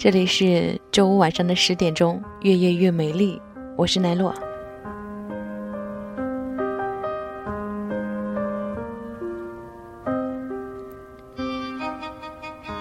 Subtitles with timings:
[0.00, 3.42] 这里是周五晚上的十点钟，越夜越美丽。
[3.74, 4.32] 我是奈落。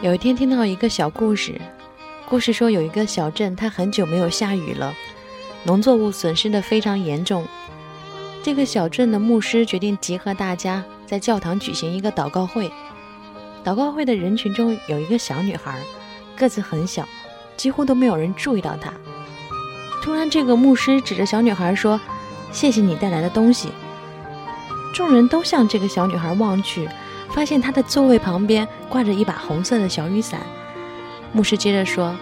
[0.04, 1.60] 有一天听到一个小故事，
[2.30, 4.93] 故事说有一个小镇，它很久没有下雨了，
[5.64, 7.47] 农作物损失的非常严重。
[8.43, 12.71] 这个小镇的牧师决定集合大家在教堂举行一个祷告会。
[13.65, 15.82] 祷告会的人群中有一个小女孩，
[16.37, 17.05] 个子很小，
[17.57, 18.93] 几乎都没有人注意到她。
[20.01, 22.00] 突然，这个牧师指着小女孩说
[22.54, 23.69] ：“谢谢你带来的东西。”
[24.96, 26.87] 众人都向这个小女孩望去。
[27.29, 30.39] 发现她的座位旁边挂着一把红色的小雨伞。
[31.33, 32.16] 牧师接着说：“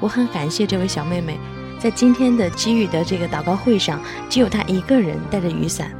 [0.00, 1.38] 我很感谢这位小妹妹，
[1.78, 5.90] 在今天的给予的这个祷告会上，只有她一个人带着雨伞。”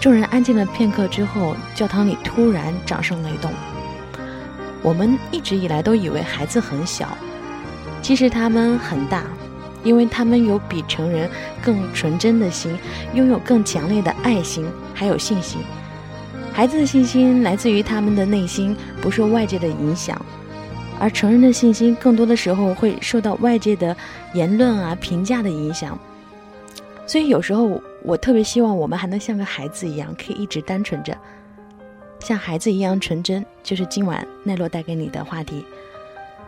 [0.00, 3.50] 众人安静了片刻之后，教堂里突然掌声雷动。
[4.82, 7.16] 我们一直以来都以为孩子很小，
[8.00, 9.24] 其实他们很大，
[9.84, 11.28] 因为他们有比成人
[11.62, 12.76] 更纯真的心，
[13.14, 15.60] 拥有更强烈的爱心，还有信心。
[16.52, 20.16] 孩子的信心来自于他们的内心，不受外界的影响；
[20.98, 23.96] 而成人的信心更多的时候会受到外界的
[24.34, 25.98] 言论啊、评价的影响。
[27.06, 31.16] 所以有时候我特别希望我们还能像个孩子一样，可以一直单纯着，
[32.20, 33.44] 像孩子一样纯真。
[33.62, 35.64] 就是今晚奈落带给你的话题，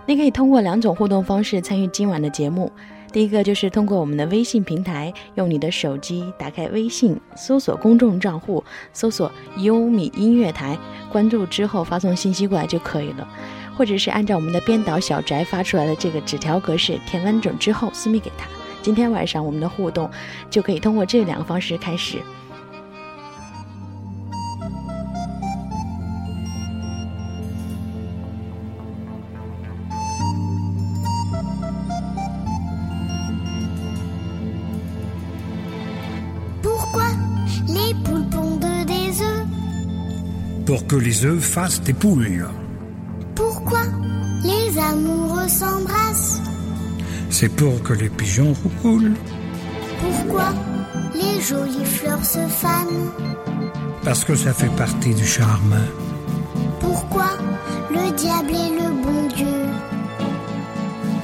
[0.06, 2.70] 你可以通过两种互动方式参与今晚的节目。
[3.12, 10.78] 第一个就是通过我们的微信平台，用你的手机打开微信，搜索公众账户，搜索优米音乐台，
[11.11, 13.28] 关注之后发送信息过来就可以了，
[13.77, 18.47] 或者是按照我们的编导小翟发出来的这个纸条格式填完整之后私密给他。
[18.81, 20.11] 今天晚上我们的互动
[20.48, 22.17] 就可以通过这两个方式开始。
[40.92, 42.47] Que les œufs fassent des poules.
[43.34, 43.80] Pourquoi
[44.44, 46.42] les amoureux s'embrassent
[47.30, 49.14] C'est pour que les pigeons roulent.
[50.03, 50.53] Pourquoi
[51.14, 53.08] les jolies fleurs se fanent?
[54.04, 55.76] Parce que ça fait partie du charme.
[56.78, 57.30] Pourquoi
[57.91, 59.60] le diable est le bon Dieu?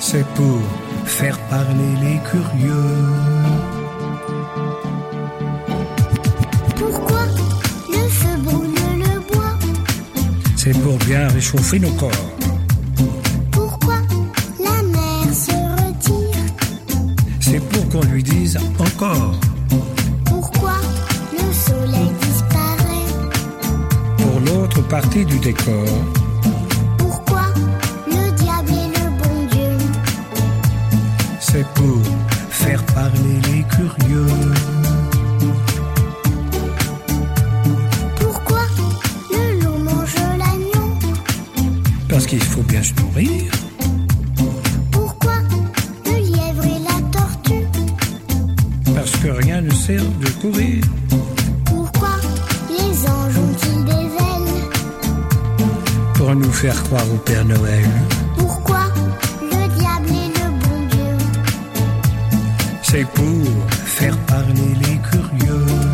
[0.00, 0.62] C'est pour
[1.04, 3.57] faire parler les curieux.
[11.16, 12.10] Réchauffer nos corps.
[13.50, 13.96] Pourquoi
[14.62, 16.44] la mer se retire?
[17.40, 19.34] C'est pour qu'on lui dise encore.
[20.26, 20.74] Pourquoi
[21.32, 23.08] le soleil disparaît?
[24.18, 25.88] Pour l'autre partie du décor.
[26.98, 27.46] Pourquoi
[28.06, 29.86] le diable est le bon Dieu?
[31.40, 32.02] C'est pour
[32.50, 34.26] faire parler les curieux.
[42.28, 43.50] Qu'il faut bien se nourrir.
[44.92, 45.36] Pourquoi
[46.04, 47.66] le lièvre et la tortue?
[48.94, 50.84] Parce que rien ne sert de courir.
[51.64, 52.10] Pourquoi
[52.68, 54.54] les anges ont-ils des ailes
[56.14, 57.88] Pour nous faire croire au Père Noël.
[58.36, 58.84] Pourquoi
[59.40, 61.14] le diable est le bon Dieu?
[62.82, 63.46] C'est pour
[63.86, 65.87] faire parler les curieux.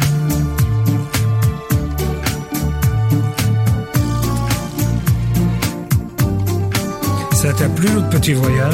[7.45, 8.73] Ça t'a plu notre petit voyage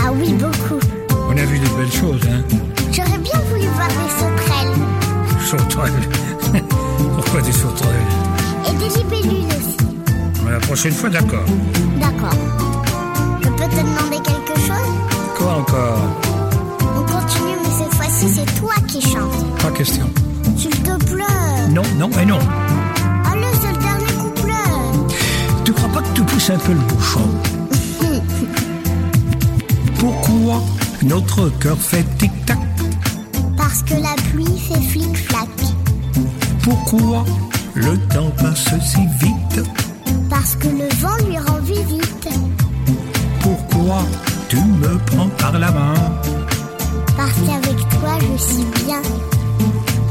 [0.00, 0.80] Ah oui, beaucoup.
[1.28, 2.42] On a vu des belles choses, hein
[2.90, 4.74] J'aurais bien voulu voir des sauterelles.
[5.46, 6.62] Sauterelles
[7.14, 8.08] Pourquoi des sauterelles
[8.68, 9.76] Et des libellules aussi.
[10.50, 11.44] La prochaine fois, d'accord.
[12.00, 12.36] D'accord.
[13.40, 14.90] Je peux te demander quelque chose
[15.36, 15.98] Quoi encore
[16.96, 19.60] On continue, mais cette fois-ci, c'est toi qui chantes.
[19.62, 20.10] Pas question.
[20.56, 21.68] S'il te plaît.
[21.70, 22.40] Non, non et non.
[23.30, 25.14] Allez, c'est le dernier couplet.
[25.64, 27.30] Tu crois pas que tu pousses un peu le bouchon
[29.98, 30.62] pourquoi
[31.02, 32.58] notre cœur fait tic-tac?
[33.56, 35.48] Parce que la pluie fait flic-flac.
[36.62, 37.24] Pourquoi
[37.74, 39.62] le temps passe si vite?
[40.28, 42.28] Parce que le vent lui rend visite.
[43.40, 44.02] Pourquoi
[44.48, 45.94] tu me prends par la main?
[47.16, 49.02] Parce qu'avec toi je suis bien.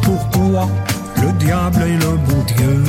[0.02, 0.70] Pourquoi
[1.22, 2.84] le diable est le bon Dieu?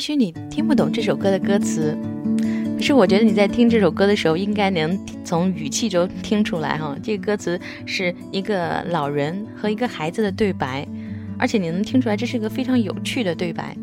[0.00, 1.94] 也许你听不懂这首歌的歌词，
[2.78, 10.88] 可是我觉得你在听这首歌的时候，应该能从语气中听出来哈，这个歌词是一个老人和一个孩子的对白，
[11.38, 13.76] 而且你能听出来这是一个非常有趣的对白。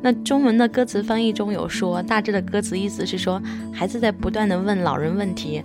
[0.00, 3.42] 那中文的歌词翻译中有说，大致的歌词意思是说，
[3.72, 5.60] 孩子在不断的问老人问题，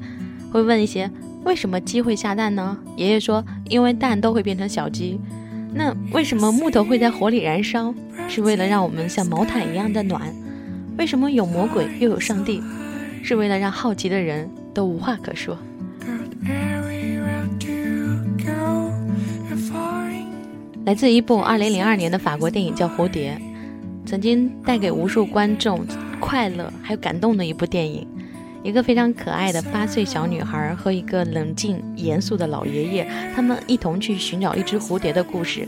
[0.52, 1.08] 会问一些
[1.44, 2.76] 为什么鸡会下蛋呢？
[2.98, 5.22] 爷爷说，因为蛋都会变成小鸡。
[5.78, 7.94] 那为什么木头会在火里燃烧？
[8.30, 10.34] 是为了让我们像毛毯一样的暖。
[10.98, 12.64] 为什么有魔鬼又有上帝？
[13.22, 15.58] 是为了让好奇的人都无话可说。
[20.86, 23.38] 来自一部2002年的法国电影叫《蝴蝶》，
[24.10, 25.86] 曾经带给无数观众
[26.20, 28.08] 快乐还有感动的一部电影。
[28.66, 35.68] 一个非常可爱的八岁小女孩和一个冷静严肃的老爷爷，他们一同去寻找一只蝴蝶的故事。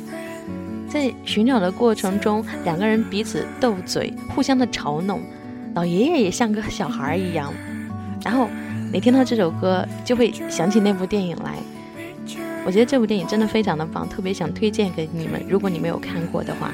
[0.90, 5.22] 在寻找的过程中，两个人彼此斗嘴，互相的嘲弄。
[5.76, 7.54] 老爷爷也像个小孩一样。
[8.26, 8.50] 然后
[8.92, 11.54] 你听到这首歌，就会想起那部电影来。
[12.66, 16.74] 我觉得这部电影真的非常的棒，特别想推荐给你们，如果你没有看过的话，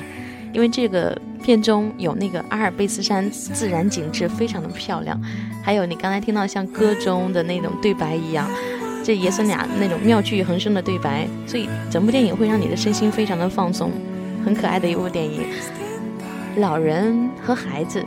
[0.53, 5.19] 因为这个片中有那个阿尔卑斯山自然景致非常的漂亮，
[5.63, 8.47] 还有你刚才听到像歌中的那种对白一样，
[9.03, 13.91] 这爷孙俩那种妙趣横生的对白，所以整部电影会让你的身心非常的放松，
[14.45, 15.41] 很可爱的一部电影。
[16.57, 18.05] 老人和孩子，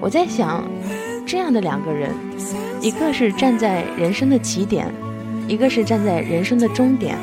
[0.00, 0.64] 我在想，
[1.26, 2.10] 这样的两个人，
[2.80, 4.90] 一个是站在人生的起点，
[5.46, 7.14] 一个是站在人生的终点，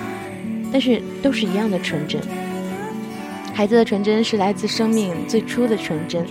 [0.71, 2.21] 但是都是一样的纯真。
[3.59, 6.25] 孩子的纯真是来自生命最初的纯真，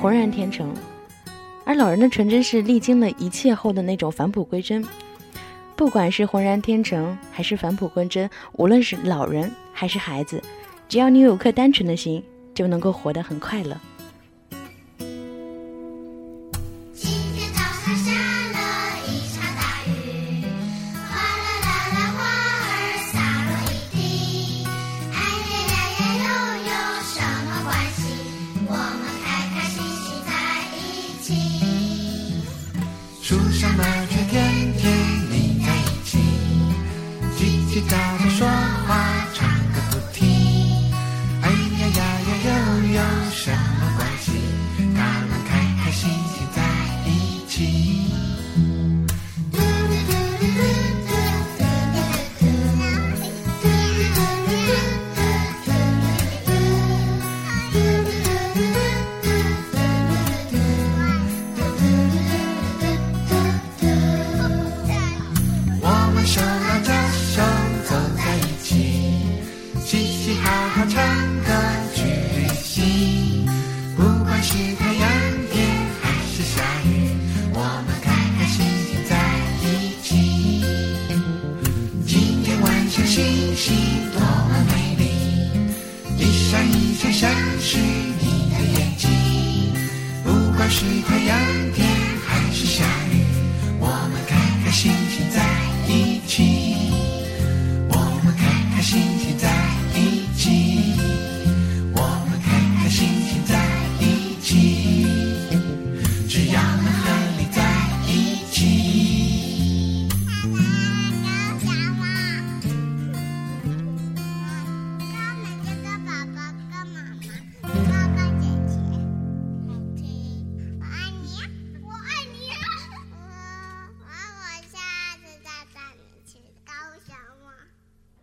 [0.00, 0.66] 浑然天成；
[1.62, 4.82] 而老人的纯真是历经了一切后的那种返璞归真。
[5.76, 10.42] 不管是浑然天成还是返璞归真，无论是老人还是孩子，
[10.88, 12.24] 只要你有颗单纯的心，
[12.54, 13.78] 就能够活得很快乐。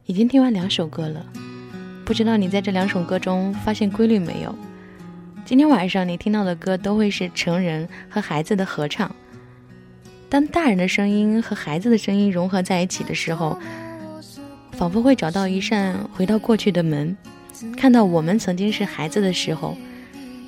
[0.08, 1.26] 已经听完两首歌了，
[2.06, 4.56] 不知道你在这两首歌中发现规律没有？
[5.44, 9.14] 今天晚上你听到的歌都会是成人和孩子的合唱。
[10.30, 13.60] 当大人的声音和孩子的声音融合在一起的时候，
[14.72, 17.18] 仿佛会找到一扇回到过去的门，
[17.76, 19.76] 看到我们曾经是孩子的时候，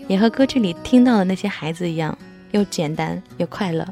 [0.08, 2.18] 也和歌曲里听到的那些孩子一样，
[2.52, 3.86] 又简单又快乐。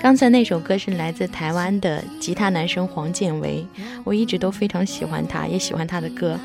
[0.00, 3.66] 刚才那首歌是来自台湾的吉他男生黄建为，
[4.04, 6.38] 我一直都非常喜欢他，也喜欢他的歌。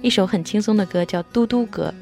[0.00, 1.92] 一首很轻松的歌叫《嘟嘟歌》。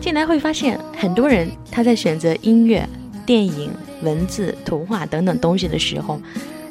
[0.00, 2.88] 进来会发现，很多人他在选择音乐、
[3.26, 6.20] 电影、文字、图画等等东西的时候，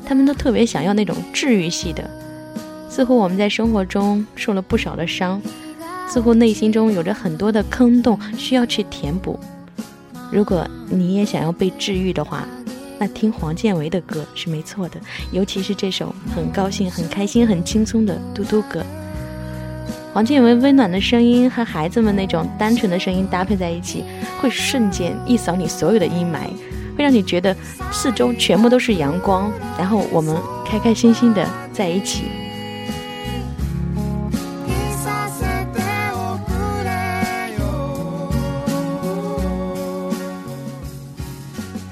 [0.06, 2.10] 他们都特别想要那种治愈系的。
[2.90, 5.42] 似乎我们在生活中受了不少的伤，
[6.08, 9.38] 似乎内心中有着很多的坑洞需要去填补。
[10.32, 12.48] 如果你也想要被治愈的话，
[13.00, 15.00] 那听黄建为的歌是没错的，
[15.32, 18.82] 尤其是这首很高兴、很开心、很轻松的《嘟嘟歌》。
[20.14, 24.04] 黄建为温暖的声音和孩子们那种单纯的声音搭配在一起，
[24.42, 26.48] 会瞬间一扫你所有的阴霾，
[26.98, 27.56] 会让你觉得
[27.92, 32.24] 四周全部都是阳光，然后我们开开心心的在一起。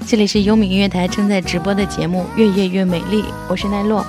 [0.08, 4.02] 这里是优米音乐台正在直播的节目《越夜越美丽》，我是奈落。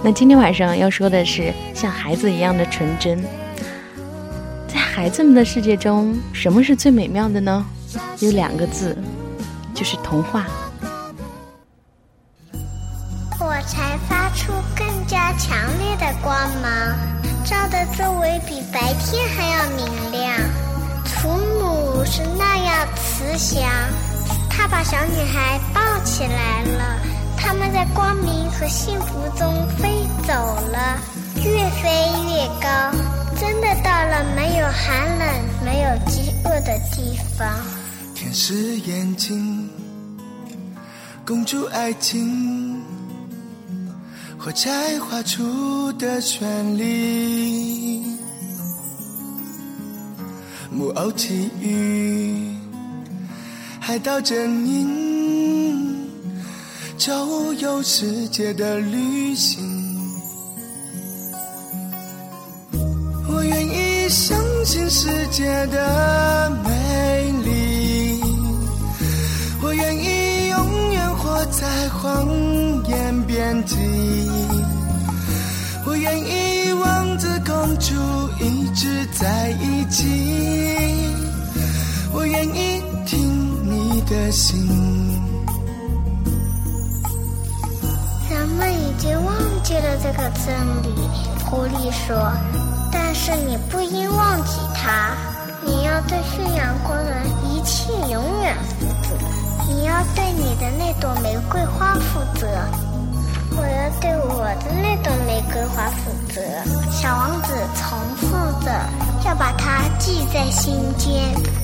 [0.00, 3.20] 那今天晚上要说的是像孩子一样的纯真。
[4.68, 7.66] 在孩子们的世界中，什么是最美妙的呢？
[8.20, 8.96] 有两个字，
[9.74, 10.46] 就是童话。
[13.36, 16.96] 火柴发出更加强烈的光芒，
[17.44, 20.36] 照的周围比白天还要明亮。
[21.20, 23.68] 祖母是那样慈祥，
[24.56, 26.98] 他把小女孩抱起来了。
[27.36, 30.32] 他们在光明和幸福中飞走
[30.70, 30.98] 了，
[31.44, 31.90] 越飞
[32.30, 32.90] 越高，
[33.38, 35.28] 真的到了没有寒冷、
[35.64, 37.46] 没有饥饿的地方。
[38.14, 39.68] 天使眼睛，
[41.26, 42.80] 公主爱情，
[44.38, 48.06] 火柴画出的绚丽，
[50.70, 52.53] 木偶奇遇，
[53.86, 56.08] 海盗阵营，
[56.96, 59.62] 周游世界的旅行。
[63.28, 68.22] 我愿意相信世界的美丽，
[69.62, 72.26] 我愿意永远活在谎
[72.88, 73.76] 言边际，
[75.84, 77.92] 我愿意王子公主
[78.40, 80.06] 一直在一起，
[82.14, 83.63] 我愿意听
[84.06, 84.68] 的心。
[88.30, 90.94] 人们已经忘记了这个真理，
[91.44, 92.32] 狐狸说。
[92.92, 95.14] 但是你不应忘记它，
[95.64, 99.14] 你要对驯养过的一切永远负责。
[99.68, 102.46] 你要对你的那朵玫瑰花负责，
[103.56, 106.40] 我要对我的那朵玫瑰花负责。
[106.92, 108.70] 小王子重复着，
[109.26, 111.63] 要把它记在心间。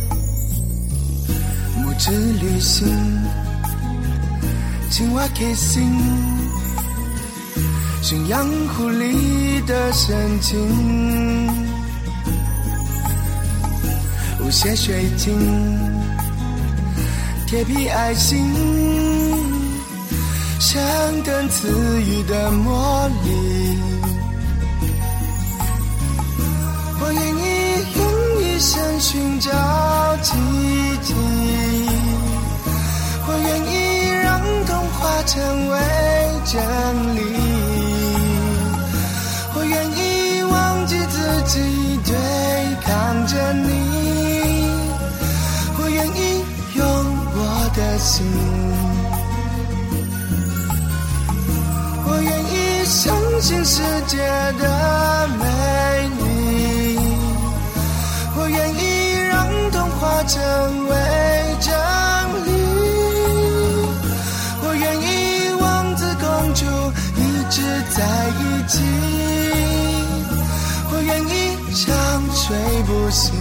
[2.01, 2.89] 木之旅行，
[4.91, 6.01] 青蛙 kissing，
[8.03, 10.59] 驯养狐狸的深情，
[14.41, 15.39] 无限水晶，
[17.47, 18.51] 铁皮爱心，
[20.59, 20.81] 相
[21.23, 21.69] 等赐
[22.01, 23.90] 予的魔力。
[29.01, 29.51] 寻找
[30.23, 30.37] 奇
[31.03, 31.15] 迹，
[33.27, 33.75] 我愿意
[34.23, 34.29] 让
[34.67, 35.41] 童话成
[35.71, 35.75] 为
[36.45, 36.61] 真
[37.17, 37.19] 理，
[39.55, 41.17] 我愿意忘记自
[41.47, 42.13] 己对
[42.85, 43.69] 抗着你，
[45.79, 46.85] 我愿意用
[47.35, 47.39] 我
[47.75, 48.23] 的心，
[52.05, 54.19] 我愿意相信世界
[54.59, 55.45] 的美
[56.19, 56.20] 丽。
[60.31, 60.41] 成
[60.87, 60.95] 为
[61.61, 61.75] 真
[62.47, 62.49] 理，
[64.63, 65.05] 我愿意
[65.61, 66.63] 王子公主
[67.17, 67.21] 一
[67.51, 67.57] 直
[67.91, 67.99] 在
[68.39, 68.73] 一起，
[70.93, 71.35] 我愿意
[71.75, 71.85] 长
[72.33, 72.57] 睡
[72.87, 73.35] 不醒，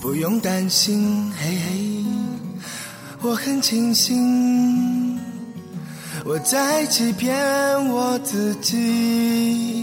[0.00, 2.04] 不用担心，嘿嘿，
[3.20, 5.16] 我很清醒，
[6.24, 7.32] 我在欺骗
[7.88, 9.81] 我自己。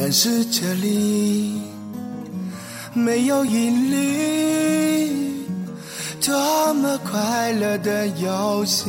[0.00, 1.60] 但是这里
[2.94, 5.44] 没有引力，
[6.24, 8.86] 多么快乐的游戏！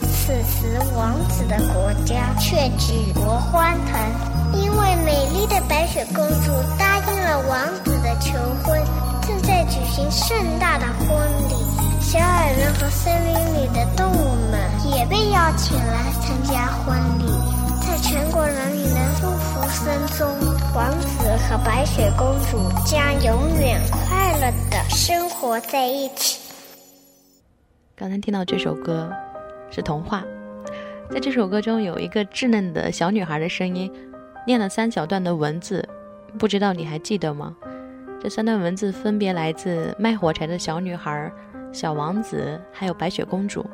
[0.00, 8.78] 此时，王子的国家却举国欢腾，因为美丽的白雪公主答应了王子的求婚，
[9.26, 11.08] 正在举行盛大的婚
[11.48, 11.54] 礼。
[12.02, 13.32] 小矮人和森林
[13.62, 14.60] 里的动物们
[14.94, 17.32] 也被邀请来参加婚礼。
[18.04, 20.28] 全国人民的祝福声中，
[20.74, 26.38] 王子和白雪公主将永远快乐的生活在一起。
[27.96, 29.10] 刚才听到这首歌
[29.70, 30.22] 是童话，
[31.10, 33.90] 在这首歌中有一个稚嫩的小女孩的声音，
[34.46, 35.82] 念了三小段的文字，
[36.38, 37.56] 不知道你还记得吗？
[38.22, 41.32] 这三段文字分别来自卖火柴的小女孩、
[41.72, 43.64] 小王子，还有白雪公主。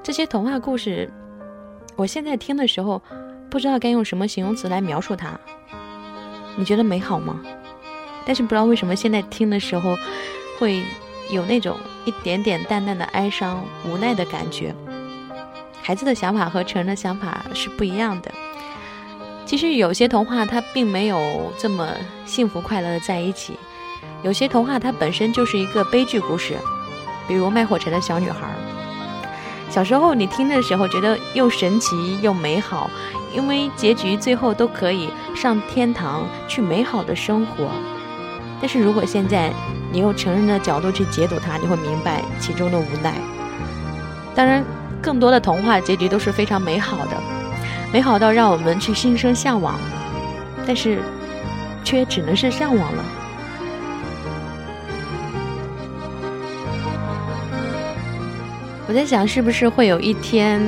[0.00, 1.10] 这些童话故事，
[2.00, 3.02] 我现在听的时候，
[3.50, 5.38] 不知道该用什么形容词来描述它。
[6.56, 7.38] 你觉得美好吗？
[8.24, 9.94] 但是不知道为什么现在听的时候，
[10.58, 10.82] 会
[11.30, 11.76] 有那种
[12.06, 14.74] 一点点淡淡的哀伤、无奈的感觉。
[15.82, 18.32] 孩子的想法和成人的想法是不一样的。
[19.44, 21.86] 其实有些童话它并没有这么
[22.24, 23.58] 幸福快乐的在一起，
[24.22, 26.56] 有些童话它本身就是一个悲剧故事，
[27.28, 28.48] 比如卖火柴的小女孩。
[29.70, 32.90] 小时候你听的时候觉得又神奇又美好，
[33.32, 37.68] 因为结局最后都可以上天堂去美好的生活。
[38.60, 39.52] 但是如果现在
[39.92, 43.14] 你用成人的角度去解读它，你会明白其中的无奈。
[44.34, 44.64] 当然，
[45.00, 47.16] 更多的童话结局都是非常美好的，
[47.92, 49.78] 美好到让我们去心生向往，
[50.66, 51.00] 但是
[51.84, 53.04] 却只能是向往了。
[58.90, 60.60] 我在想，是不是会有一天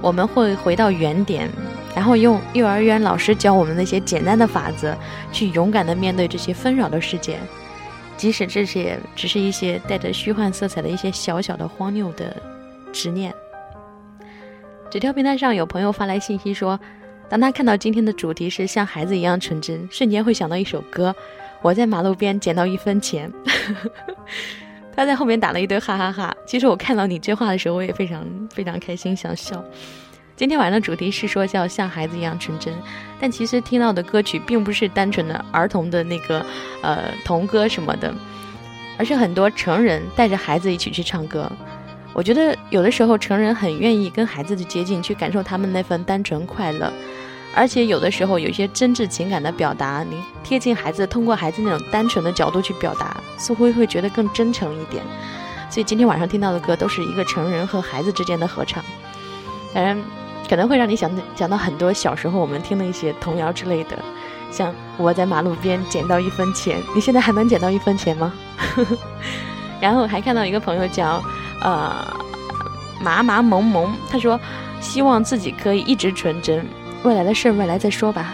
[0.00, 1.50] 我们会回到原点，
[1.92, 4.96] 然后用幼儿园老师教我们那些简单的法则，
[5.32, 7.36] 去勇敢的面对这些纷扰的世界，
[8.16, 12.40] 即使这些只是一些带着虚幻色彩的一些小小的荒谬的
[12.92, 13.34] 执念。
[14.88, 16.78] 纸条平台上有朋友发来信息说，
[17.28, 21.12] 当他看到今天的主题是像孩子一样纯真，瞬间会想到一首歌。
[21.60, 23.32] 我在马路边捡到一分钱。
[24.96, 26.34] 他在后面打了一堆哈哈哈。
[26.46, 29.62] 其实我看到你这话的时候，我也非常非常开心，想笑。
[30.36, 32.74] 今天晚上的主题是说叫像孩子一样纯真，
[33.20, 36.44] 但其实听到的歌曲并不是单纯的儿童的那个
[36.82, 38.12] 呃童歌什么的，
[38.98, 41.50] 而是很多成人带着孩子一起去唱歌。
[42.12, 46.92] 我觉得有的时候成人很愿意跟孩子去接近，去感受他们那份单纯快乐。
[47.54, 55.02] 而且有的时候有一些真挚情感的表达，你贴近孩子，通过孩子那种单纯的角度去表达，似乎会觉得更真诚一点。
[55.70, 58.82] 所以今天晚上听到的歌都是一个成人和孩子之间的合唱，
[59.72, 60.00] 当然
[60.48, 63.98] 可能会让你想想到很多小时候我们听的一些童谣之类的，
[64.50, 68.32] 像我在马路边捡到一分钱，你现在还能捡到一分钱吗？
[69.80, 71.22] 然后还看到一个朋友叫
[71.60, 72.06] 呃
[73.00, 74.38] 麻麻萌萌，他说
[74.80, 76.64] 希望自己可以一直纯真。
[77.04, 78.32] 未来的事未来再说吧。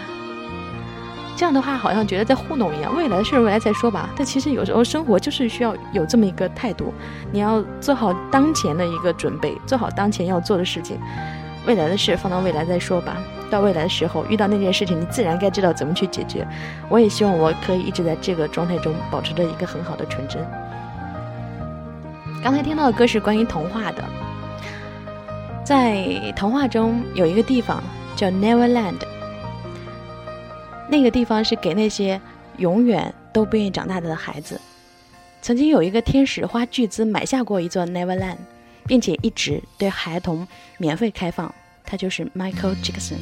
[1.35, 2.95] 这样的话好像觉得在糊弄一样。
[2.95, 4.09] 未来的事未来再说吧。
[4.15, 6.93] 但其实有时候生活就是需要有这么一个态度，
[7.31, 10.97] 你要做好当前的一个准备，做好当前要做的事情。
[11.65, 13.17] 未来的事放到未来再说吧。
[13.49, 16.47] 到未来的时候遇到那件事情，你自然该知道怎么去解决。
[16.87, 20.41] 我也希望我可以一直在这个状态中保持着一个很好的纯真。
[22.41, 24.03] 刚才听到的歌是关于童话的，
[25.65, 27.83] 在童话中有一个地方。
[28.21, 28.99] 叫 Neverland，
[30.87, 32.21] 那个地方是给那些
[32.57, 34.61] 永远都不愿意长大的孩子。
[35.41, 38.37] 曾经有一个天使花巨资买下过一座 Neverland，
[38.85, 41.51] 并且一直对孩童免费开放。
[41.83, 43.17] 他就是 Michael Jackson。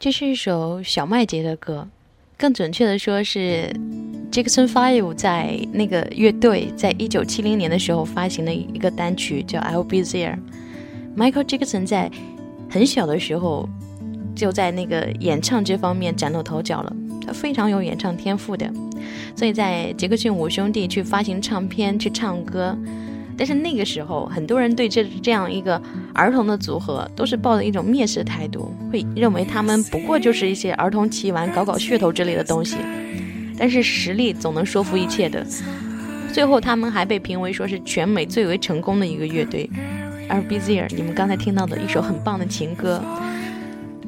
[0.00, 1.86] 这是一首小麦杰的歌，
[2.38, 3.70] 更准确的说是
[4.32, 10.38] Jackson Five 在那个乐队在一九七零年的时候发行的一个单曲，叫《I'll Be There》。
[11.14, 12.10] Michael Jackson 在
[12.70, 13.68] 很小的时候
[14.34, 18.72] 就在那个演唱这方面崭露头角了，他非常有演唱天赋的，
[19.36, 22.74] 所以在杰克逊五兄弟去发行唱片、去唱歌。
[23.40, 25.80] 但是那个时候，很多人对这这样一个
[26.12, 32.76] 儿童的组合都是抱着一种蔑视态度，会认为他们不过就是一些儿童奇玩、搞搞噱头之类的东西。
[33.56, 35.42] 但是实力总能说服一切的，
[36.34, 39.70] 最后他们还被评为说是全美最为成功的一个乐队。
[40.28, 43.02] 而 b z e r 你们刚才听到的一首很棒的情歌。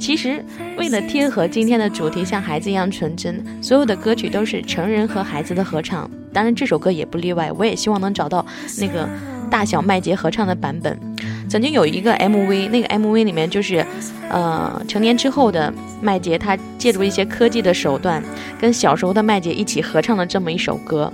[0.02, 0.44] 其实，
[0.76, 6.10] 为了贴合今天的主题，像孩子一样纯真，所有的歌曲都是成人和孩子的合唱。
[6.32, 7.52] 当然，这首歌也不例外。
[7.52, 8.44] 我也希望能找到
[8.80, 9.08] 那个
[9.48, 10.98] 大小麦杰合唱的版本。
[11.48, 13.86] 曾经有一个 MV，那个 MV 里面就是，
[14.28, 18.20] 呃，成年之后的麦杰，他借助一些科技的手段，
[18.60, 21.12] 跟小时候的麦杰一起合唱了这么一首歌。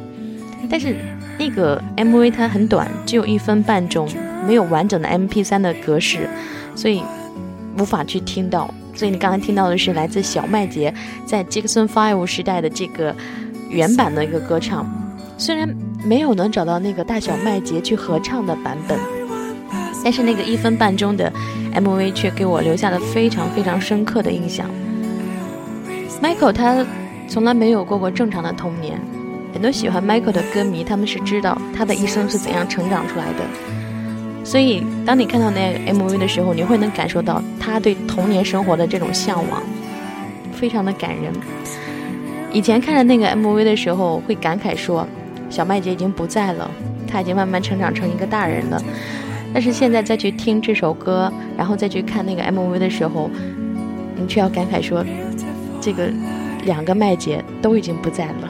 [0.71, 0.97] 但是
[1.39, 4.09] 那个 MV 它很短，只有一分半钟，
[4.47, 6.27] 没有完整的 MP3 的格式，
[6.75, 7.03] 所以
[7.77, 8.73] 无法去听到。
[8.99, 10.93] 所以你刚才听到的是来自小麦杰
[11.25, 13.15] 在 Jackson Five 时代的这个
[13.69, 14.85] 原版的一个歌唱。
[15.37, 18.99] 虽然没有能找到那个大小麦杰去合唱的版本，
[20.03, 21.33] 但是那个一分半钟的
[21.77, 24.69] MV 却给我留下了非常非常深刻的印象。
[26.21, 26.85] Michael 他
[27.29, 29.01] 从来没有过过正常的童年，
[29.53, 33.78] 很多喜欢 Michael 的歌迷他们是知道他的一生是怎样成长出来的。
[34.49, 39.63] 所以当你看到那个 MV 的时候，你会能感受到他对童年生活的这种向往，
[40.55, 41.31] 非常的感人。
[42.51, 45.07] 以前看着那个 MV 的时候，会感慨说。
[45.51, 46.71] 小麦姐已经不在了，
[47.07, 48.83] 她已经慢慢成长成一个大人了。
[49.53, 53.31] 但是现在再去听这首歌，然后再去看那个 MV 的时候，
[54.17, 55.05] 你却要感慨说，
[55.79, 56.11] 这个
[56.65, 58.49] 两个麦姐都已经不在了。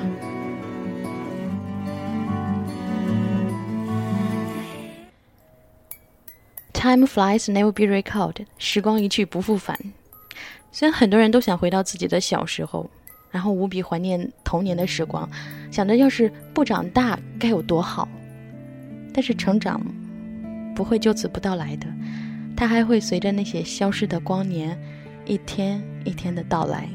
[6.88, 8.46] Time flies, never be recalled。
[8.56, 9.78] 时光一去不复返。
[10.72, 12.88] 虽然很多人都想回到自己的小时候。
[13.30, 15.28] 然后无比怀念童年的时光，
[15.70, 18.08] 想着要是不长大该有多好。
[19.12, 19.78] 但是成长
[20.74, 21.86] 不会就此不到来的，
[22.56, 24.80] 它还会随着那些消失的光年，
[25.26, 26.88] 一天一天的到来。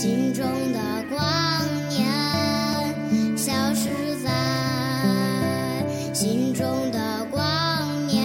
[0.00, 0.78] 心中的
[1.10, 1.20] 光
[1.88, 3.88] 年消失
[4.22, 4.30] 在
[6.14, 8.24] 心中的光年。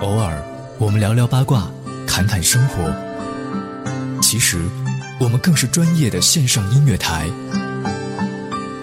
[0.00, 0.42] 偶尔，
[0.80, 1.70] 我们聊聊八卦，
[2.04, 2.92] 谈谈生活。
[4.20, 4.64] 其实，
[5.20, 7.30] 我们更是专业的线上音乐台。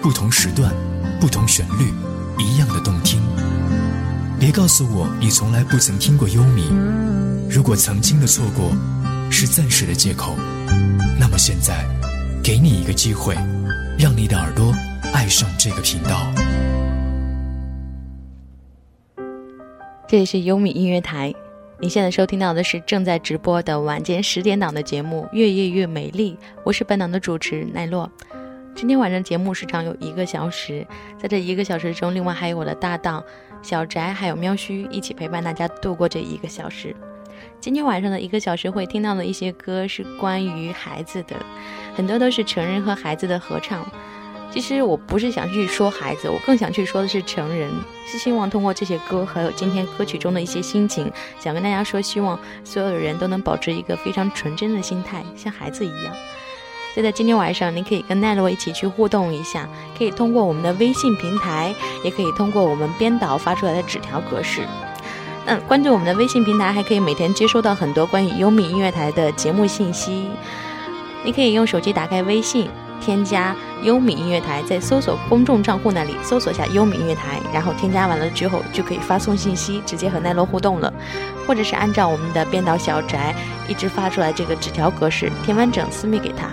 [0.00, 0.72] 不同时段，
[1.20, 1.92] 不同旋律，
[2.42, 3.20] 一样的动听。
[4.44, 6.68] 别告诉我你从来不曾听过优米。
[7.48, 8.72] 如果曾经的错过
[9.30, 10.36] 是暂时的借口，
[11.18, 11.82] 那么现在，
[12.42, 13.34] 给你一个机会，
[13.98, 14.70] 让你的耳朵
[15.14, 16.30] 爱上这个频道。
[20.06, 21.34] 这里是优米音乐台，
[21.80, 26.32] 你现在收听到的是正在直播的晚间十点档的节目《越夜越美丽》，
[26.64, 28.12] 我是本档的主持奈落。
[28.74, 30.86] 今天晚上节目时长有一个小时，
[31.18, 33.24] 在这一个小时中，另外还有我的搭档
[33.64, 36.94] 小翟还有喵须一起陪伴大家度过这一个小时。
[37.62, 41.34] 今天晚上的一个小时会听到的一些歌是关于孩子的，
[41.96, 43.82] 很多都是成人和孩子的合唱。
[44.50, 47.70] 其实我不是想去说孩子，我更想去说的是成人，
[48.06, 56.14] 是希望通过这些歌，还有今天歌曲中的一些心情，想跟大家说，希望所有的人都能保持一个非常纯真的心态，像孩子一样。
[56.94, 64.62] 所以在今天晚上，你可以跟奈落一起去互动一下，可以通过我们的微信平台，也可以通过我们编导发出来的纸条格式。
[65.46, 70.28] 嗯，关注我们的微信平台，还可以每天接收到很多关于优米音乐台的节目信息。
[71.24, 80.92] 你可以用手机打开微信，添加优米音乐台，在搜索公众账户那里搜索下优米音乐台，然后添加完了之后就可以发送信息，直接和奈落互动了，
[81.44, 83.34] 或者是按照我们的编导小宅
[83.66, 86.48] 一直发出来这个纸条格式，填完整私密给他。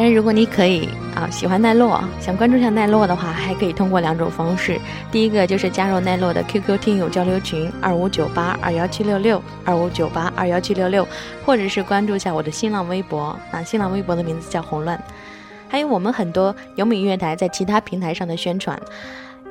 [0.00, 4.78] 但是如果你可以啊喜欢奈落，想关注一下奈落的话，还可以通过两种方式。
[5.10, 11.04] 第一个就是加入奈落的 QQ 听友交流群二五九八二幺七六六二五九八二幺七六六，
[11.44, 15.02] 或者是关注一下我的新浪微博啊，新浪微博的名字叫红乱。
[15.68, 18.80] 还有我们很多优米音乐台在其他平台上的宣传，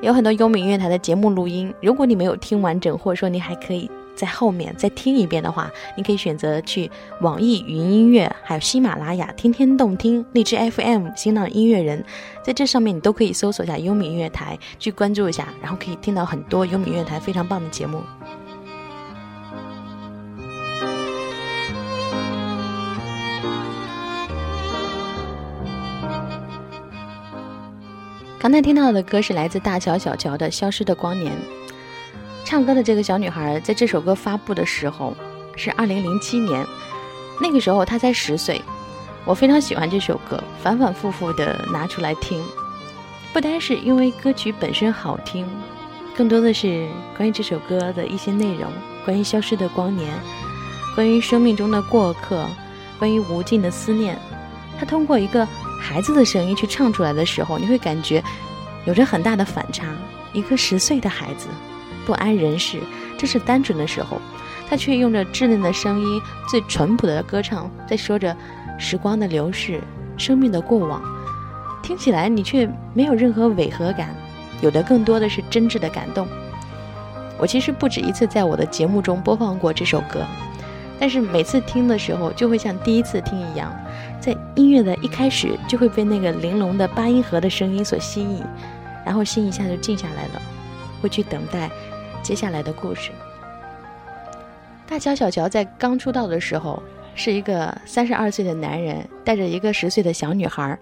[0.00, 1.70] 有很多优米音乐台的节目录音。
[1.82, 12.04] 如果你没有听完整，或者说你还可以在后面再听一遍的话，你可以选择去网易云音乐，还有喜马拉雅、天天动听、荔枝 FM、新浪音乐人，
[12.42, 18.02] 在这上面你都可以搜索一下优米音乐台，去关注一下，然后可以听到很多优米音乐台非常棒的节目。
[28.40, 31.32] 刚才听到的歌是来自大乔小乔的《消失的光年》。
[32.48, 35.14] 唱歌的这个小女孩，在这首歌发布的时候
[35.54, 36.66] 是二零零七年，
[37.42, 38.58] 那个时候她才十岁。
[39.26, 42.42] 我非常喜欢这首歌，反反复复的拿出来听，
[43.34, 45.46] 不单是因为歌曲本身好听，
[46.16, 48.72] 更多的是关于这首歌的一些内容，
[49.04, 50.10] 关于消失的光年，
[50.94, 52.48] 关于生命中的过客，
[52.98, 54.18] 关于无尽的思念。
[54.80, 55.46] 她通过一个
[55.78, 58.24] 孩子的声音去唱出来的时候，你会感觉
[58.86, 59.84] 有着很大的反差。
[60.32, 61.46] 一个十岁的孩子。
[62.08, 62.80] 不谙人世，
[63.18, 64.18] 这是单纯的时候，
[64.66, 68.34] 他却用着稚嫩的声音，最淳朴的歌唱，在说着
[68.78, 69.78] 时光的流逝、
[70.16, 71.02] 生命的过往，
[71.82, 74.14] 听起来你却没有任何违和感，
[74.62, 76.26] 有的更多的是真挚的感动。
[77.36, 80.24] 我其实不止一次在我的节目中播放过这首歌，
[80.98, 83.70] 但是每次听的时候，就会像第一次听一样，
[84.18, 88.42] 在音乐的一开始就会被那个玲珑的八音盒的声音所吸引，
[89.04, 90.42] 然后心一下就静下来了，
[91.02, 91.70] 会去等待。
[92.28, 93.10] 接下来的故事，
[94.86, 96.82] 大乔小乔在刚出道的时候，
[97.14, 100.78] 是一个三十二岁的男人带着一个十岁的小女孩，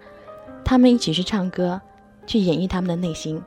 [0.64, 1.80] 他们一起去唱歌，
[2.26, 3.40] 去演绎他们的内心。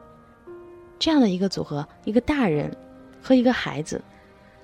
[0.98, 2.74] 这样的一个组合，一个大人
[3.22, 4.02] 和一个孩子，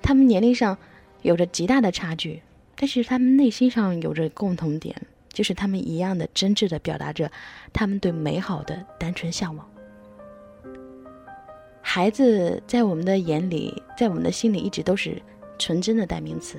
[0.00, 0.78] 他们年龄上
[1.20, 2.42] 有着极大的差距，
[2.74, 4.96] 但是他们内心上有着共同点，
[5.30, 7.30] 就是他们一样的真挚的表达着
[7.74, 9.68] 他们对美好的单纯向往。
[11.88, 15.22] 孩子在我们的眼里，在我们的心里一直都是
[15.56, 16.58] 纯真的代名词。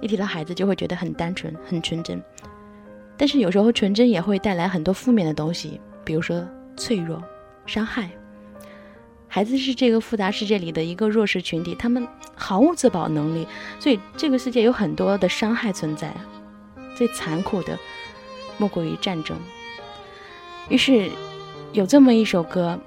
[0.00, 2.22] 一提到孩子，就会觉得很单纯、很纯真。
[3.18, 7.20] 但是有时候纯真也会带来很多负面的东西，比如说脆弱、
[7.66, 8.08] 伤害。
[9.26, 13.46] 孩子是这个复杂世界里的一个弱势群体，他们毫无自保能力，
[13.80, 16.14] 所以这个世界有很多的伤害存在。
[16.96, 17.76] 最残酷的，
[18.56, 19.36] 莫过于战争。
[20.68, 21.10] 于是，
[21.72, 22.78] 有这么一首歌。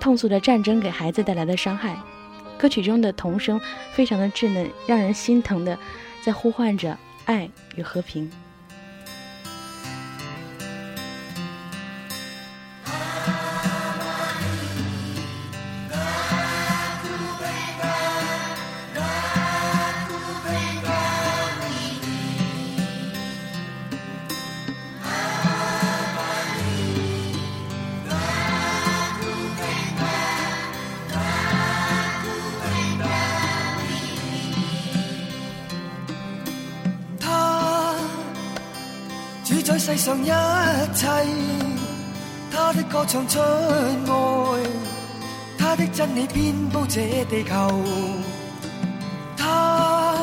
[0.00, 1.96] 痛诉着战争给孩子带来的伤害，
[2.58, 3.60] 歌曲中的童声
[3.92, 5.78] 非常的稚嫩，让人心疼的，
[6.22, 8.30] 在呼唤着爱与和平。
[39.66, 40.26] 在世上一
[40.94, 41.08] 切，
[42.52, 44.62] 他的歌唱出愛，
[45.58, 47.82] 他的真理遍布這地球。
[49.36, 50.14] 他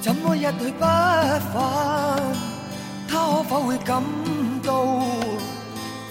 [0.00, 2.22] 怎麼一去不返？
[3.08, 4.00] 他可否會感
[4.62, 4.84] 到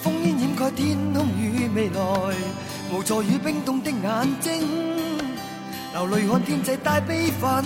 [0.03, 2.01] 烽煙掩蓋天空與未來，
[2.91, 4.67] 無助与冰凍的眼睛，
[5.93, 7.63] 流淚看天際帶悲憤。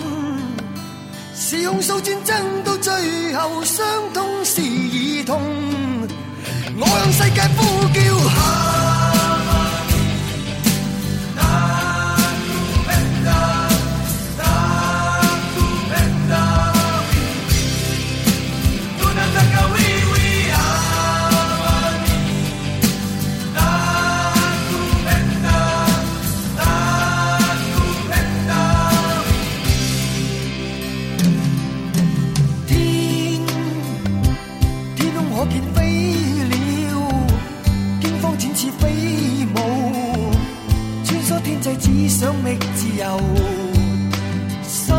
[1.42, 5.40] 是控诉战争到最后伤痛是儿童。
[6.76, 8.99] 我向世界呼叫。
[42.20, 43.18] 想觅自由。
[44.62, 44.94] 心，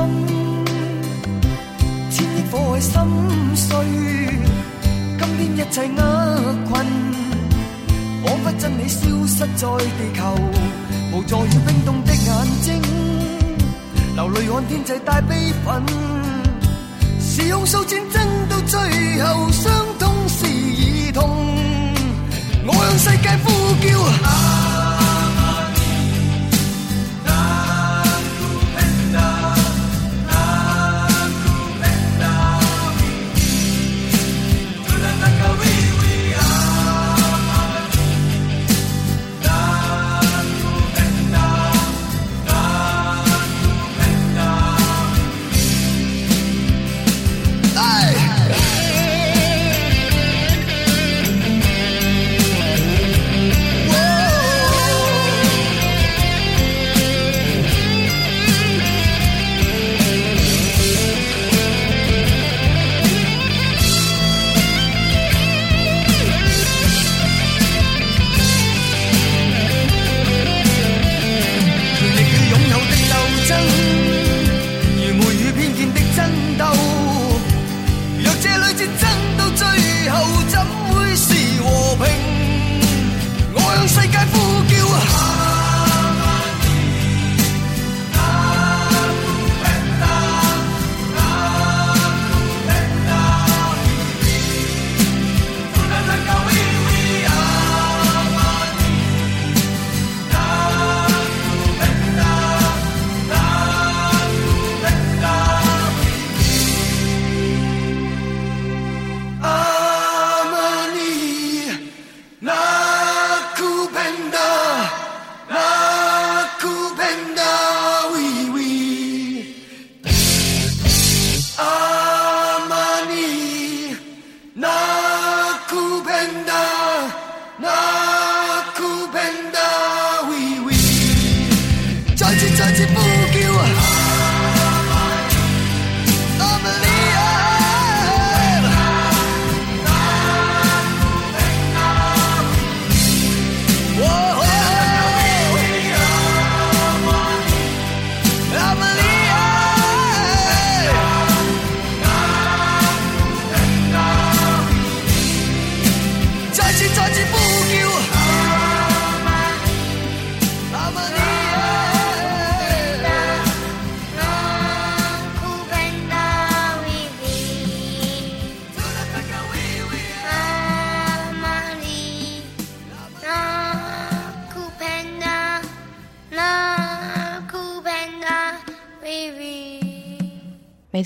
[2.09, 2.93] 千亿火海心
[3.55, 3.77] 碎，
[5.19, 6.01] 今天一切厄
[6.67, 6.83] 困，
[8.23, 10.35] 仿佛真理消失在地球，
[11.11, 12.27] 無助与冰凍的眼
[12.63, 12.81] 睛，
[14.15, 15.83] 流淚看天際帶悲憤。
[17.19, 18.17] 是控訴戰爭
[18.49, 18.79] 到最
[19.21, 21.37] 後，傷痛是兒童。
[22.65, 23.51] 我向世界呼
[23.85, 24.70] 叫。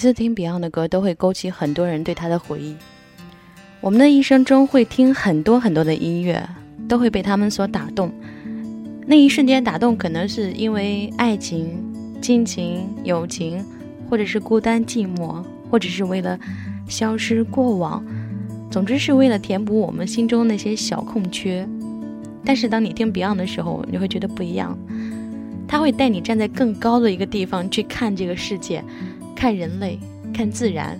[0.05, 2.75] 次听 Beyond 的歌，都会勾起很多人对他的回忆。
[3.81, 6.47] 我们的一生中会听很多很多的音乐，
[6.87, 8.11] 都会被他们所打动。
[9.07, 11.83] 那一瞬间打动，可能是因为爱情、
[12.21, 13.65] 亲情、友情，
[14.07, 16.39] 或者是孤单寂寞，或者是为了
[16.87, 18.05] 消失过往，
[18.69, 21.67] 总之是为了填补我们心中那些小空缺。
[22.43, 24.77] 但是当你听 Beyond 的时候，你会觉得不一样，
[25.67, 28.83] 他会带你站在更高的一个地方去看这个世界，
[29.35, 29.99] 看人类，
[30.33, 30.99] 看自然，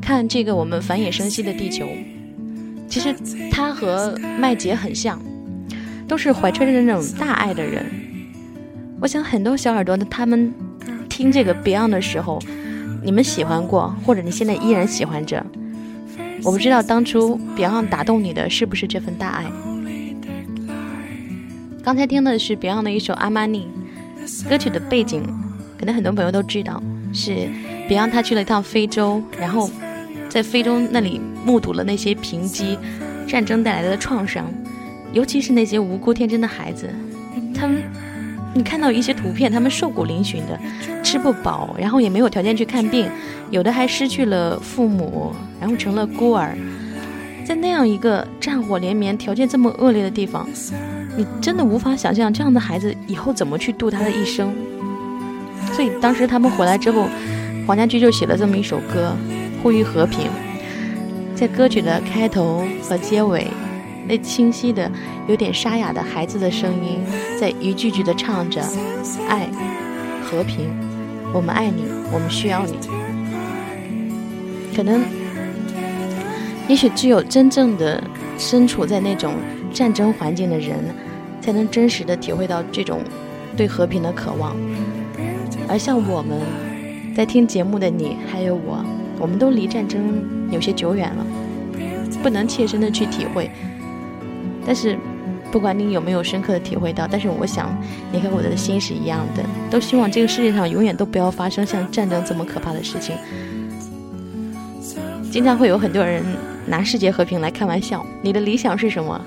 [0.00, 1.88] 看这个我们繁衍生息的地球。
[2.88, 3.14] 其实
[3.50, 5.20] 他和麦姐很像，
[6.06, 7.86] 都是怀揣着那种大爱的人。
[9.00, 10.52] 我想很多小耳朵的他们
[11.08, 12.38] 听这个 Beyond 的时候，
[13.02, 15.44] 你们喜欢过，或者你现在依然喜欢着。
[16.42, 19.44] 我不知道当初 Beyond 打动你的是不是这份大爱。
[21.82, 23.66] 刚才听的是 Beyond 的一首《阿玛尼》，
[24.48, 25.22] 歌曲的背景
[25.78, 27.48] 可能很多朋友都知道，是
[27.88, 29.70] 别让他去了一趟非洲，然后
[30.28, 32.76] 在非洲那里目睹了那些贫瘠、
[33.26, 34.50] 战争带来的创伤，
[35.12, 36.88] 尤其是那些无辜天真的孩子，
[37.54, 37.82] 他们。
[38.52, 40.58] 你看到一些图片，他们瘦骨嶙峋的，
[41.04, 43.08] 吃不饱，然后也没有条件去看病，
[43.48, 46.58] 有的还失去了父母，然后成了孤儿。
[47.44, 50.48] 在那样一个战火连绵、条件这么恶劣的地方，
[51.16, 54.52] 你真的无法想象这样的孩子以后怎么去度他的一生。
[55.80, 57.08] 所以当时他们回来之后，
[57.66, 59.16] 黄家驹就写了这么一首歌，
[59.62, 60.28] 呼吁和平。
[61.34, 63.46] 在歌曲的开头和结尾。
[64.06, 64.92] 那清晰的、
[65.26, 66.98] 有点沙哑的孩子的声音，
[67.40, 68.62] 在一句句的唱着
[69.26, 69.48] “爱、
[70.22, 70.68] 和平，
[71.32, 72.74] 我们爱你，我们需要你”。
[74.76, 75.00] 可能，
[76.68, 78.04] 也许只有真正的
[78.36, 79.32] 身处在那种
[79.72, 80.76] 战争环境的人，
[81.40, 83.00] 才能真实的体会到这种
[83.56, 84.54] 对和平的渴望。
[85.70, 86.36] 而像我们，
[87.14, 88.84] 在听节目的你还有我，
[89.20, 90.02] 我们都离战争
[90.50, 91.24] 有些久远了，
[92.24, 93.48] 不能切身的去体会。
[94.66, 94.98] 但是，
[95.52, 97.72] 不管你有没有深刻的体会到，但是我想，
[98.10, 103.16] 你和我的心是一样的，都希望这个世界上永远都不要发生像战争这么可怕的事情。
[105.30, 106.20] 经常会有很多人
[106.66, 109.20] 拿世界和平来开玩笑，你的理想是什么？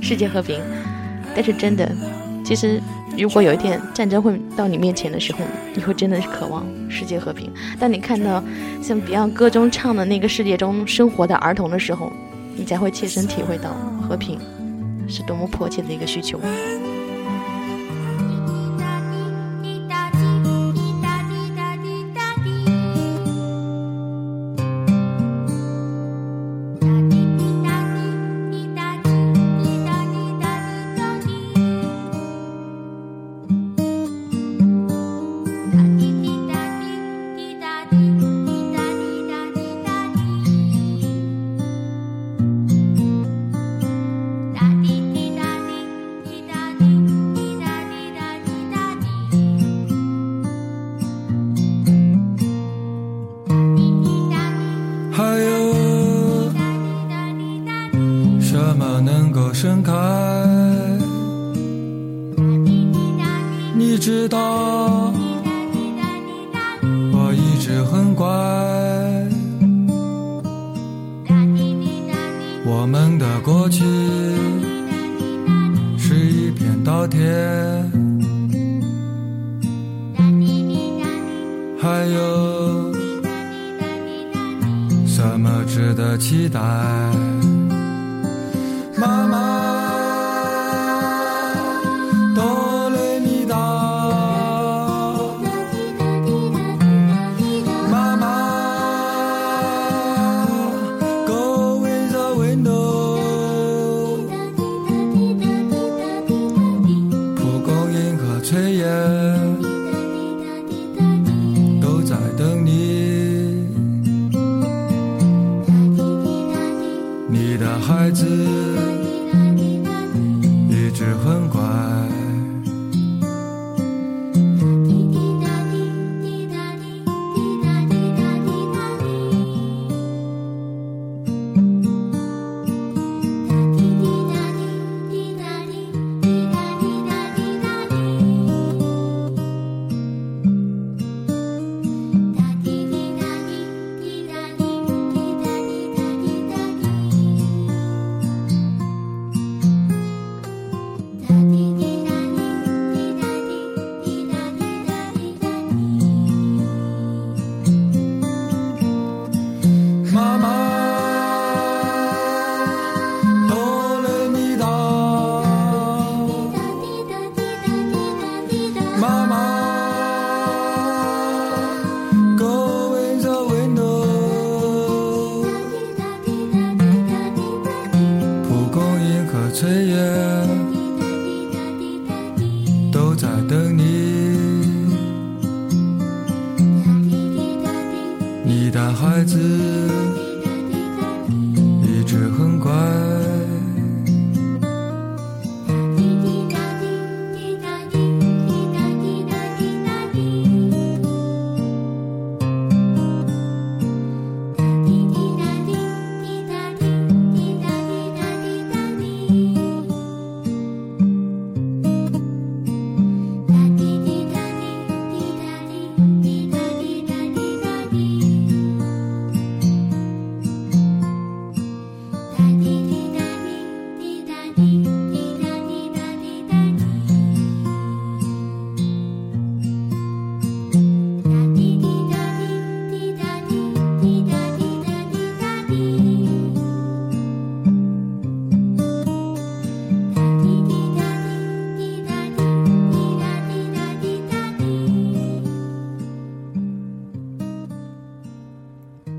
[0.00, 0.58] 世界和平。
[1.34, 1.92] 但是真的，
[2.42, 2.80] 其实
[3.16, 5.40] 如果有一天战争会到你面前的时候，
[5.74, 7.50] 你会真的是渴望世界和平。
[7.78, 8.42] 当你看到
[8.82, 12.12] 像 Beyond 歌中唱的那个世界中生活的儿童的时候，
[12.56, 13.70] 你才会切身体会到
[14.06, 14.38] 和平。
[15.06, 16.40] 是多么迫切的一个需求。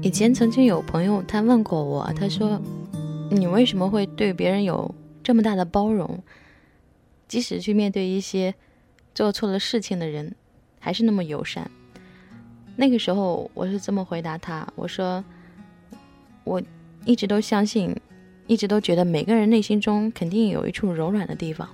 [0.06, 2.62] 以前曾经有朋友他问过我，他说
[3.32, 4.93] ：“你为什么会对别人有
[5.24, 6.22] 这么大的包容？
[7.28, 8.53] 即使去面对一些
[9.16, 10.36] 做错了事情的人，
[10.80, 11.72] 还是那么友善？”
[12.78, 15.26] 那个时候我是这么回答他：“我说，
[16.43, 16.62] 我
[17.03, 17.91] 一直都相信，
[18.45, 21.68] 一直都觉得每个人内心中肯定有一处柔软的地方。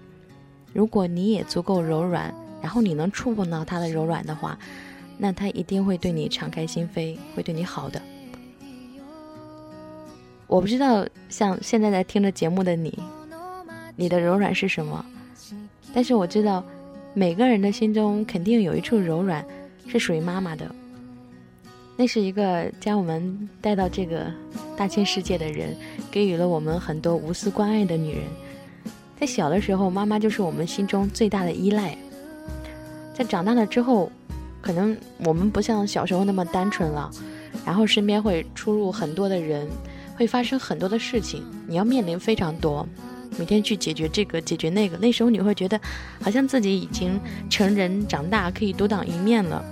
[0.72, 4.58] 如果你也足够柔软，然后你能触碰到他的柔软的话，
[5.18, 8.02] 那他一定会对你敞开心扉，会对你好的。”
[10.52, 12.94] 我不知道像现在在听着节目的你，
[13.96, 15.06] 你的柔软是什么？
[15.94, 16.62] 但是我知道，
[17.14, 19.46] 每个人的心中肯定有一处柔软，
[19.88, 20.70] 是属于妈妈的。
[21.96, 24.30] 那是一个将我们带到这个
[24.76, 25.74] 大千世界的人，
[26.12, 28.24] 给予了我们很多无私关爱的女人。
[29.18, 31.98] 在小的时候，妈妈就是我们心中最大的依赖。
[33.14, 34.12] 在长大了之后，
[34.62, 37.10] 可能我们不像小时候那么单纯了，
[37.66, 39.66] 然后身边会出入很多的人。
[40.22, 42.88] 会发生很多的事情，你要面临非常多，
[43.40, 44.96] 每天去解决这个解决那个。
[44.98, 45.82] 那时候你会觉得，
[46.22, 47.20] 好像自己已经
[47.50, 49.66] 成人长大，可以独当一面了。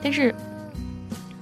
[0.00, 0.32] 但是，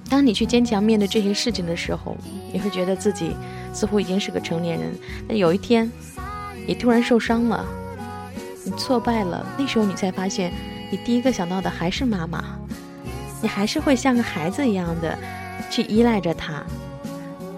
[0.09, 2.17] 当你去坚强面对这些事情的时候，
[2.51, 3.35] 你会觉得自己
[3.75, 4.91] 似乎已经是个成年人。
[5.27, 5.91] 但有一天，
[6.65, 7.63] 你突然受伤了，
[8.65, 10.51] 你挫败了，那时候你才发现，
[10.89, 12.43] 你第一个想到的还是妈妈，
[13.39, 15.15] 你还是会像个孩子一样的
[15.69, 16.63] 去依赖着她。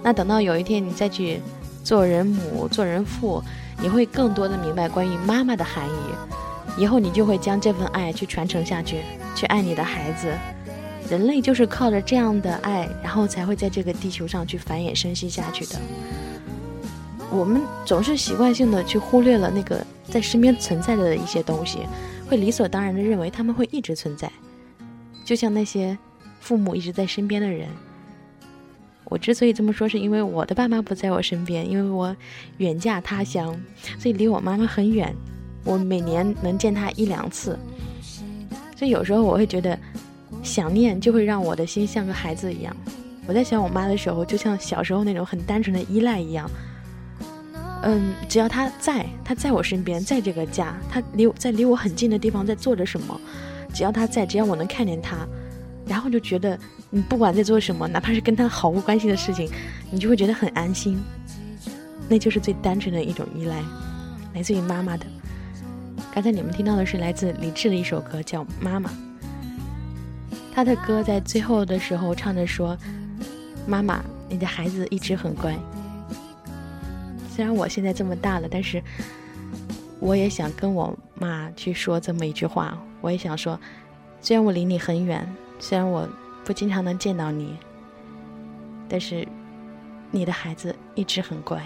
[0.06, 1.42] 那等到有一天你再去
[1.84, 3.42] 做人母、做人父，
[3.82, 6.78] 你会更多的明白关于妈妈的含义。
[6.78, 9.00] 以后你就会将这份爱去传承下去，
[9.36, 10.32] 去爱你的孩子。
[11.10, 15.80] 人类就是靠着这样的爱，然后才会在这个地球上去繁衍生息下去的。
[17.32, 21.80] 我们总是习惯性的去忽略了那个在身边存在的一些东西，
[22.30, 24.32] 会理所当然的认为他们会一直存在，
[25.26, 25.98] 就像那些
[26.40, 27.68] 父母一直在身边的人。
[29.08, 32.16] 我之所以这么说，是因为我的爸妈不在我身边，因为我
[32.58, 33.56] 远嫁他乡，
[34.00, 35.16] 所以离我妈妈很远。
[35.64, 37.58] 我每年能见她一两次，
[38.76, 39.78] 所以有时候我会觉得
[40.44, 42.76] 想念，就会让我的心像个孩子一样。
[43.28, 46.50] 我在想我妈的时候，就像小时候那种很单纯的依赖一样。
[47.82, 53.20] 嗯，只要她在，她在我身边，在这个家，她离我在离我很近的地方在做着什么，
[53.74, 55.28] 只要她在，只要我能看见她，
[55.88, 56.60] 然后就觉得。
[56.96, 59.52] 你不管在做什么，哪怕是跟他毫无关系的事情，
[59.92, 60.98] 你就会觉得很安心。
[62.08, 63.62] 那就是最单纯的一种依赖，
[64.34, 65.06] 来自于妈妈的。
[66.14, 68.90] 刚才你们听到的是来自李志的一首歌，叫《妈妈》。
[70.54, 72.78] 他的歌在最后的时候唱着说
[73.68, 75.54] ：“妈妈，你的孩子一直很乖。”
[77.30, 78.82] 虽然我现在这么大了，但是
[80.00, 82.82] 我也想跟我妈去说这么一句话。
[83.02, 83.60] 我也想说，
[84.22, 85.30] 虽然我离你很远，
[85.60, 86.08] 虽然我。
[86.46, 87.58] 不经常能见到你，
[88.88, 89.28] 但是
[90.12, 91.62] 你的孩子一直很乖。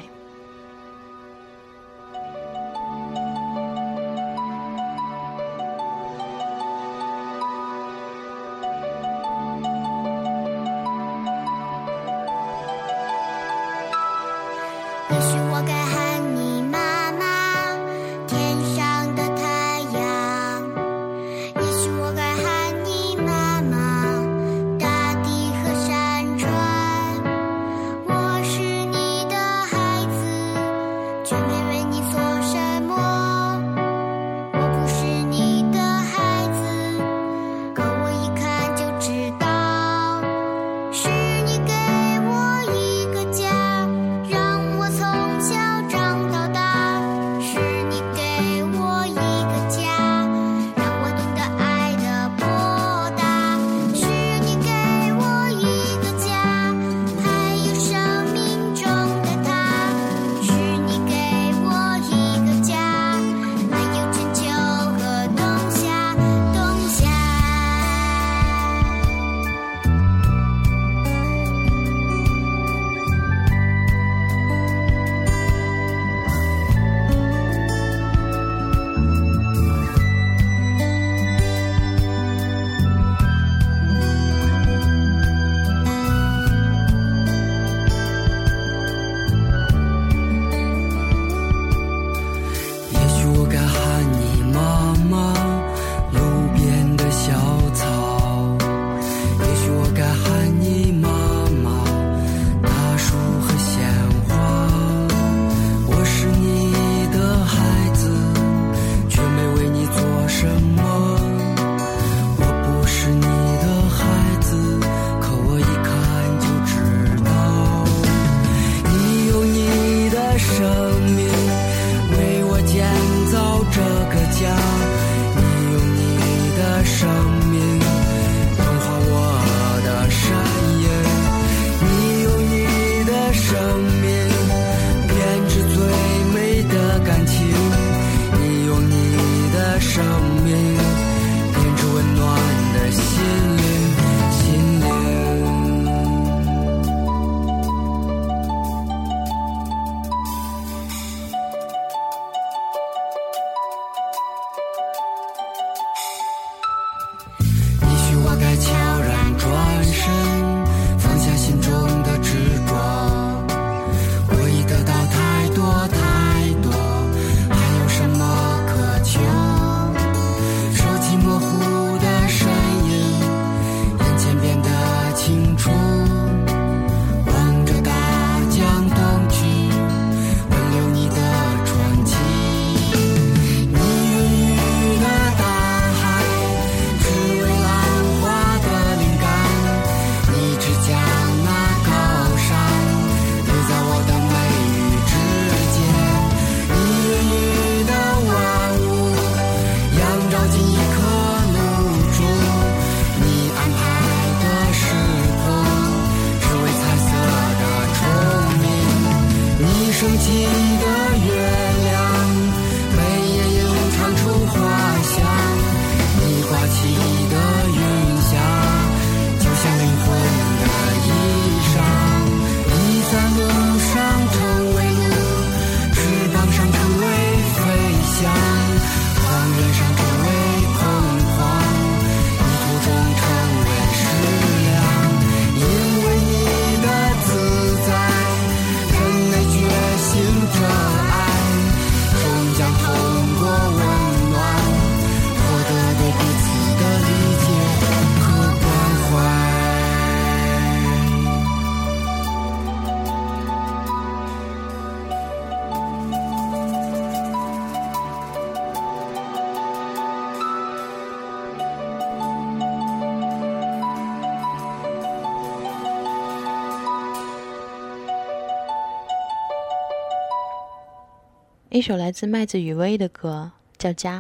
[271.80, 274.20] 一首来自麦子雨薇的歌叫《家》，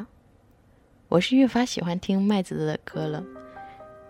[1.09, 3.21] 我是越发喜欢听麦子的歌了。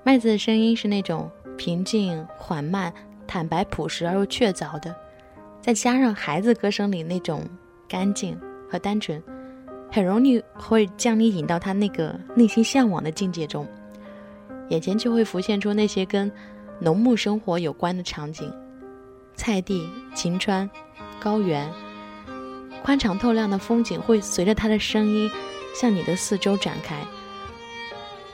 [0.04, 1.28] 麦子的声音是那种
[1.58, 2.94] 平静、缓慢、
[3.26, 4.96] 坦白、朴实而又确凿的，
[5.60, 7.44] 再加上孩子歌声里那种
[7.88, 8.40] 干净
[8.70, 9.20] 和单纯，
[9.92, 13.68] 很容易会将你引到他那个内心向往的境界中，
[14.70, 16.32] 眼前就会浮现出那些跟
[16.80, 18.54] 农牧生活有关的场景：
[19.34, 20.70] 菜地、晴川、
[21.20, 21.68] 高原。
[22.84, 25.30] 宽敞透亮的风景会随着他的声音
[25.76, 26.96] 向你的四周展开。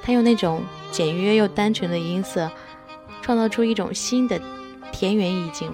[0.02, 2.50] 他用那种简约又单纯的音色，
[3.22, 4.40] 创造出一种新的
[4.92, 5.72] 田园意境。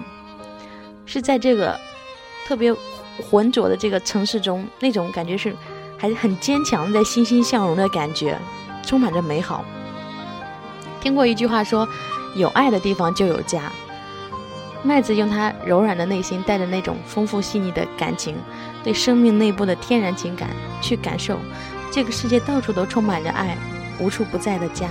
[1.04, 1.78] 是在这个
[2.46, 2.74] 特别
[3.20, 5.54] 浑浊的这个城市中，那种感觉是
[5.98, 8.38] 还是很坚强，在欣欣向荣的感觉，
[8.86, 9.64] 充满着美好。
[11.00, 11.86] 听过一句话说
[12.34, 13.70] ：“有爱的地方就有家。”
[14.84, 18.36] 麦子用他柔软的内心，带着那种丰富细腻的感情，
[18.82, 21.38] 对生命内部的天然情感去感受，
[21.90, 23.56] 这个世界到处都充满着爱，
[24.00, 24.88] 无处不在的家。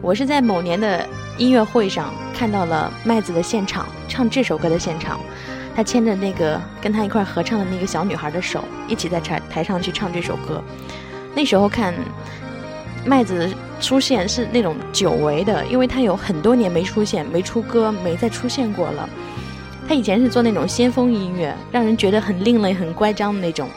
[0.00, 5.20] 我是在某年的音乐会上看到了麦子的现场，唱这首歌的现场，
[5.74, 10.62] 他牵着那个跟他一块合唱的那个小女孩的手，一起在台台上去唱这首歌。
[11.34, 11.92] 那时候看
[13.06, 13.48] 麦子
[13.80, 19.08] 出现是那种久违的，因为他有很多年没出现、没出歌、没再出现过了。
[19.86, 23.68] 他以前是做那种先锋音乐，让人觉得很另类、很乖张的那种。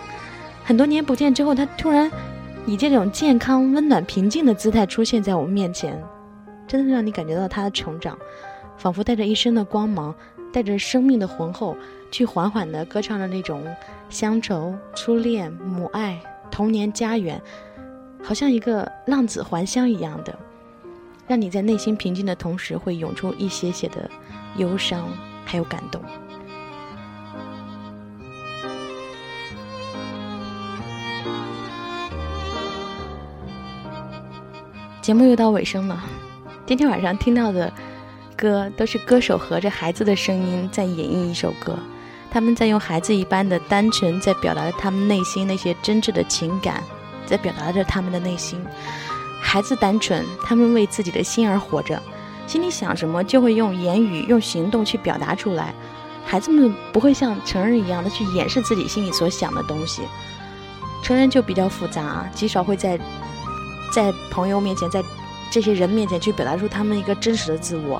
[0.63, 2.11] 很多年不见之后，他突然
[2.65, 6.01] 以这种健康、温暖、平静的姿态出现在我们面前，
[6.67, 8.17] 真的让你感觉到他的成长，
[8.77, 10.15] 仿佛带着一身的光芒，
[10.51, 11.77] 带着生命的浑厚，
[12.09, 13.63] 去缓缓地歌唱着那种
[14.09, 16.19] 乡愁、初恋、母爱、
[16.49, 17.39] 童年、家园。
[18.23, 20.37] 好像一个浪子还乡一样的，
[21.27, 24.09] 让你在内心平静的同时，会涌出一些些的
[24.57, 25.07] 忧伤，
[25.45, 26.01] 还有感动。
[35.01, 36.03] 节目又到尾声了，
[36.67, 37.73] 今天晚上听到的
[38.37, 41.79] 歌都是歌手合着孩子的声音在演绎一首歌，
[42.29, 46.83] 他们在用孩子一般的单纯，在表达他们内心那些真挚的情感。
[47.29, 48.59] 在表达着他们的内心。
[49.41, 52.01] 孩子单纯，他们为自己的心而活着，
[52.45, 55.73] 心里想什么就会用言语、用行动去表达出来。
[56.25, 60.03] 孩子们不会像成人一样的去掩饰自己心里所想的东西，
[61.01, 62.99] 成人就比较复杂，极少会在
[63.91, 65.01] 在朋友面前，在
[65.49, 67.99] 这些人面前去表达出他们一个真实的自我，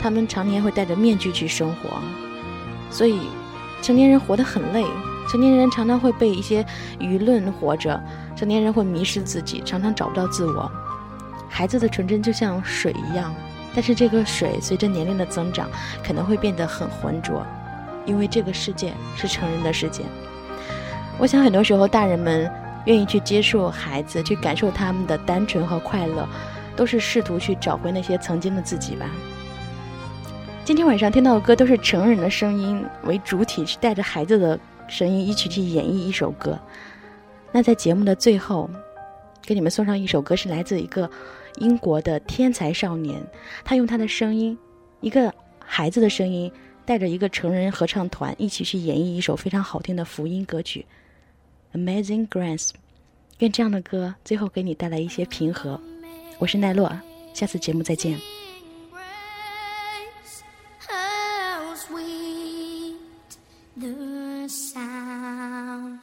[0.00, 1.98] 他们常年会戴着面具去生活，
[2.90, 3.20] 所以
[3.82, 4.86] 成年人活得很累，
[5.28, 6.64] 成年人常常会被一些
[6.98, 8.02] 舆论活着，
[8.38, 10.70] 成年人会迷失自己，常常找不到自我。
[11.48, 13.34] 孩子的纯真就像水一样，
[13.74, 15.68] 但是这个水随着年龄的增长，
[16.06, 17.44] 可能会变得很浑浊，
[18.06, 20.04] 因为这个世界是成人的世界。
[21.18, 22.48] 我想很多时候，大人们
[22.84, 26.24] 愿意去接受孩子，去感受他们的单纯和快乐，
[26.76, 29.06] 都是试图去找回那些曾经的自己吧。
[30.64, 36.56] 今天晚上听到的歌都是成人的声音为主体，是带着孩子的声音一起去演绎一首歌。
[37.52, 38.68] 那在节目的最后，
[39.42, 41.10] 给你们送上一首歌，是来自一个
[41.56, 43.20] 英国的天才少年，
[43.64, 44.56] 他用他的声音，
[45.00, 46.52] 一个孩子的声音，
[46.84, 50.84] 带着一个成人合唱团一起去演绎一首非常好听的福音歌曲
[51.78, 52.68] 《Amazing Grace》。
[53.38, 55.80] 愿这样的歌最后给你带来一些平和。
[56.38, 56.92] 我是奈落，
[57.32, 58.18] 下次节目再见。
[64.48, 65.98] Sound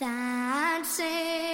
[0.00, 0.47] that
[0.88, 1.47] say